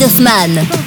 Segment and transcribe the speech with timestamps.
[0.00, 0.77] Hoffman.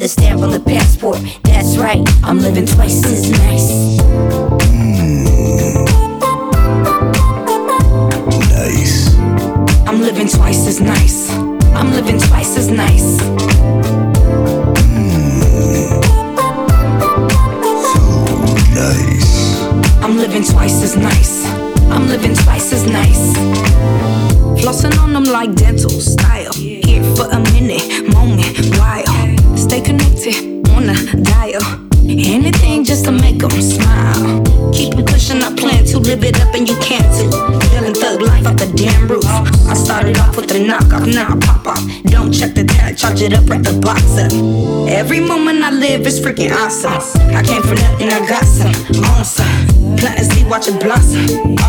[0.00, 1.18] another stamp on the passport.
[1.42, 3.69] That's right, I'm living twice as nice.
[46.20, 46.92] freaking awesome.
[47.34, 48.74] I came from nothing, I got some.
[48.96, 49.96] I'm on some.
[49.96, 51.59] Plant a watch it blossom.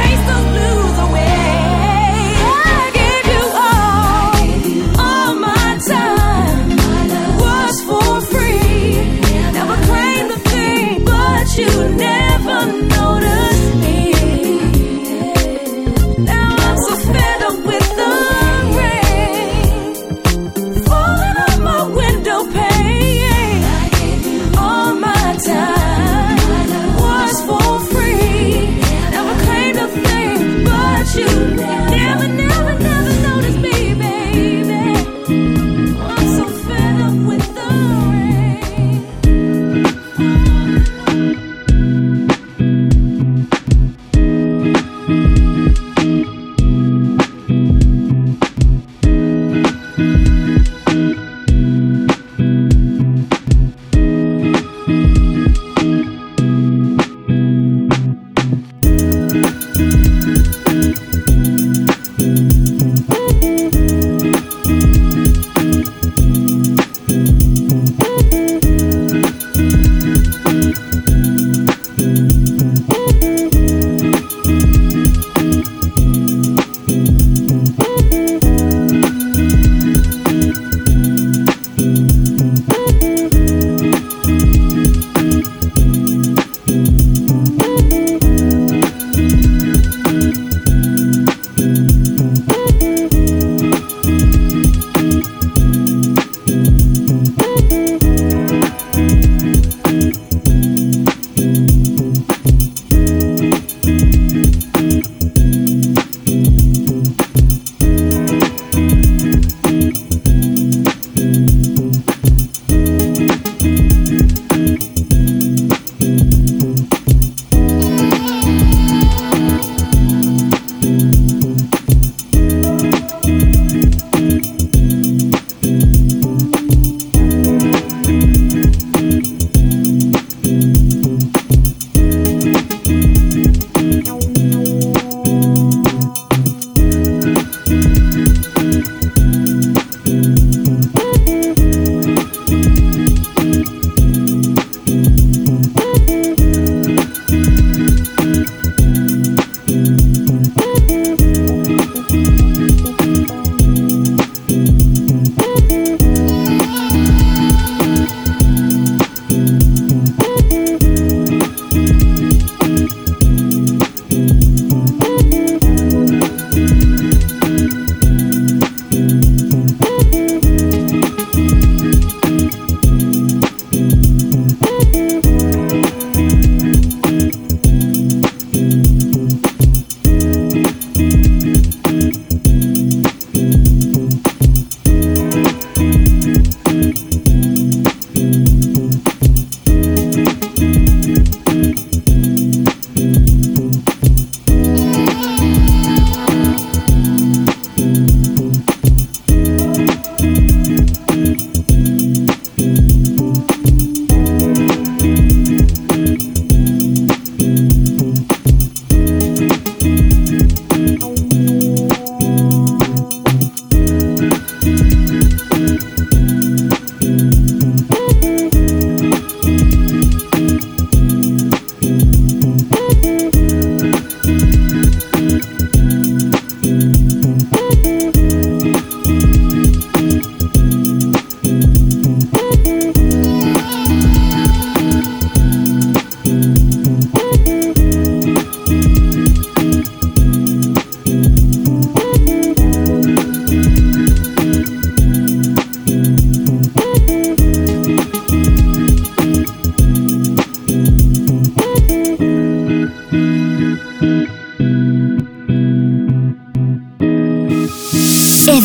[0.00, 0.29] chase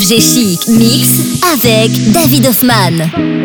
[0.05, 3.44] FG Chic Mix avec David Hoffman.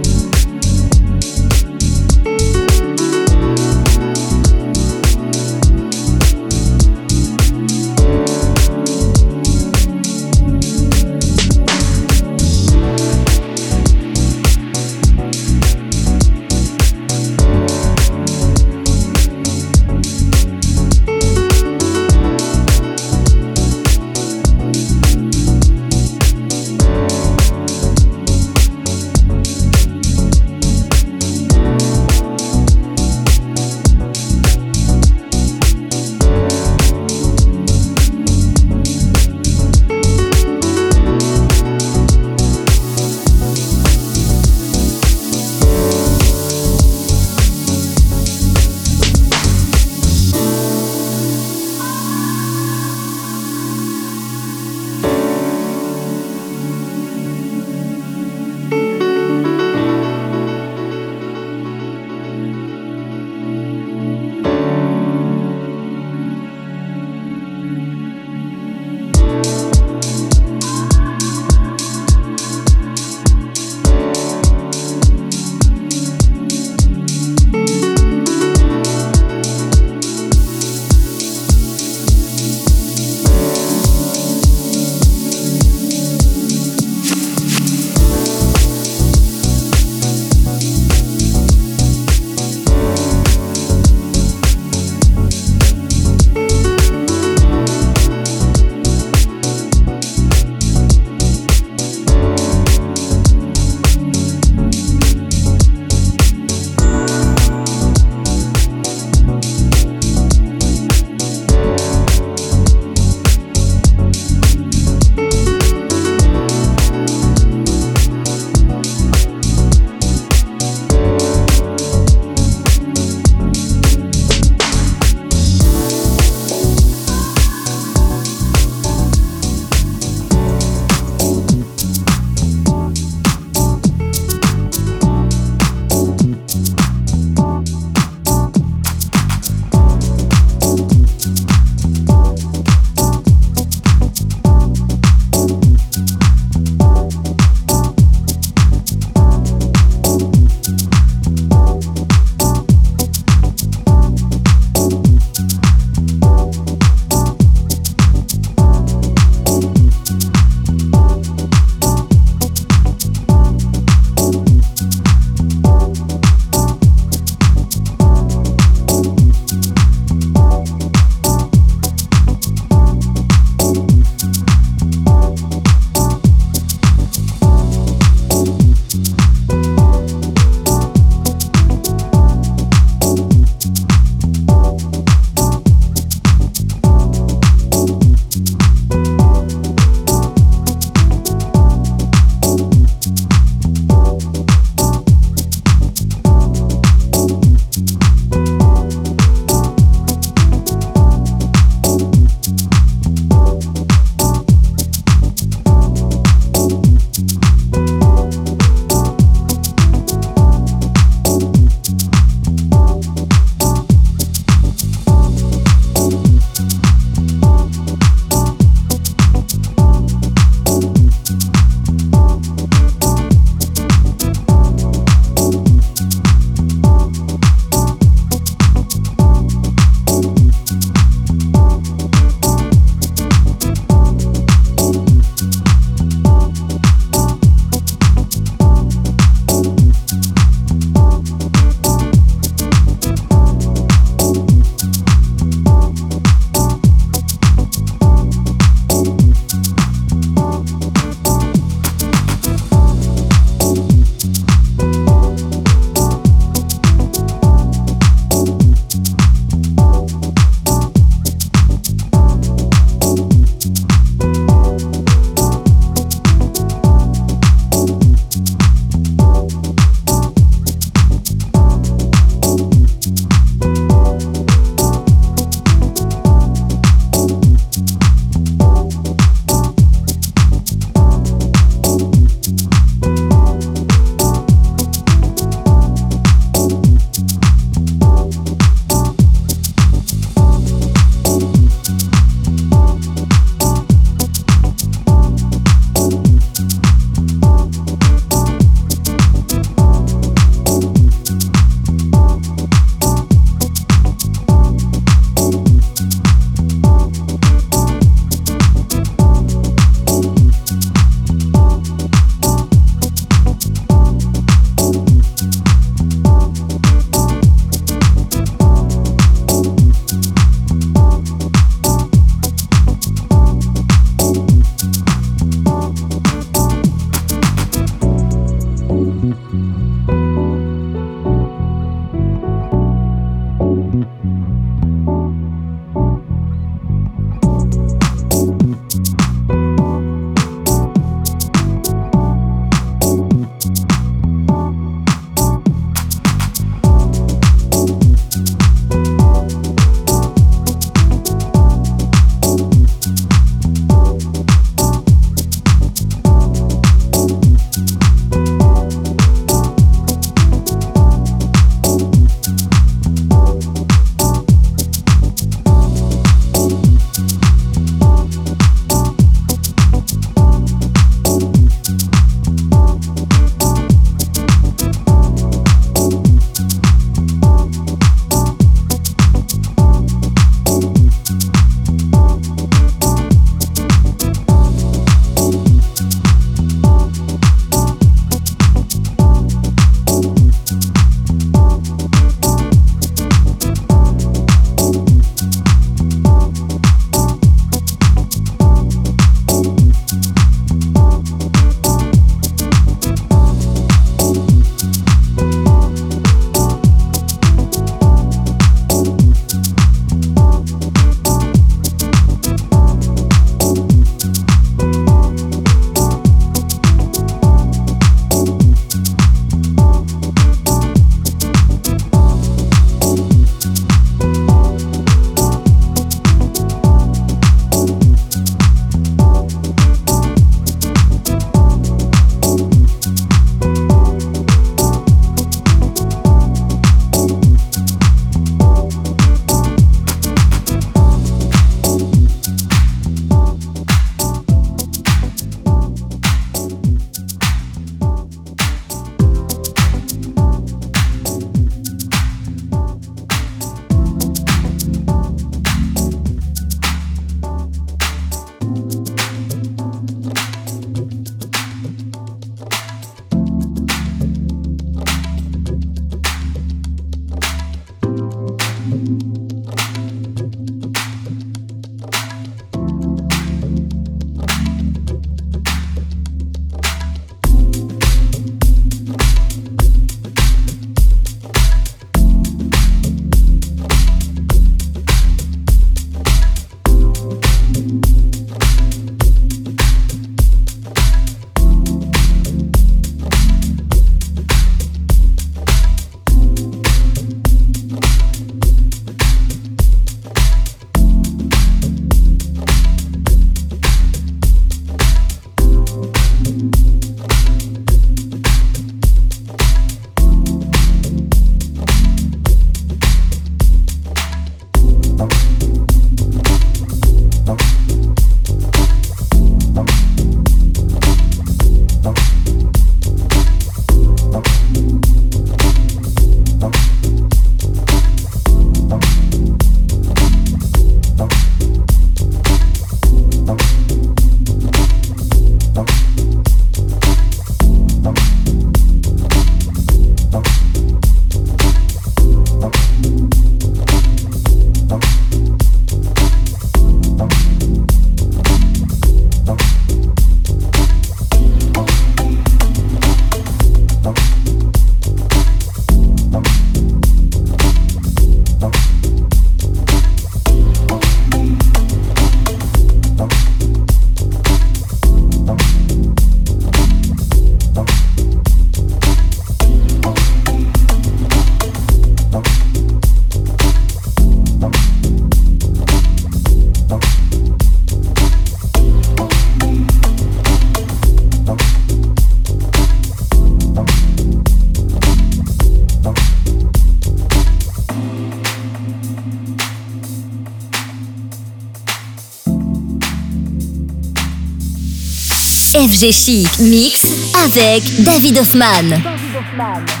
[596.01, 597.03] FG Mix
[597.45, 600.00] avec David Hoffman.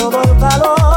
[0.00, 0.89] Todo el calor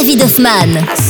[0.00, 1.09] David Hoffman.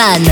[0.00, 0.29] Man.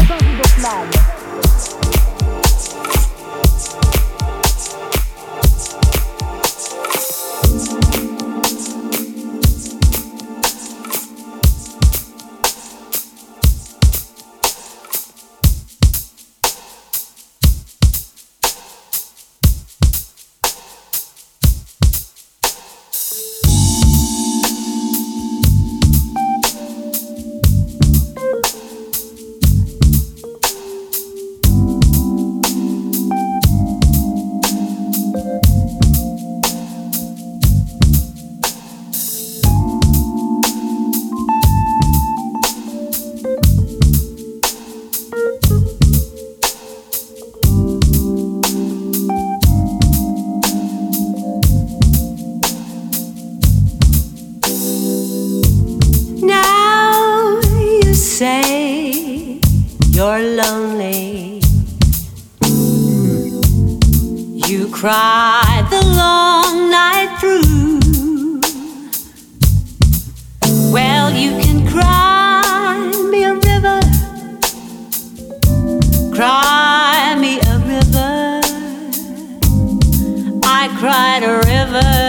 [80.78, 82.07] cried a river.